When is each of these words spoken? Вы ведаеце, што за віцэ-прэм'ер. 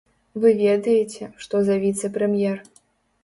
Вы 0.43 0.53
ведаеце, 0.61 1.27
што 1.45 1.55
за 1.67 1.75
віцэ-прэм'ер. 1.83 2.57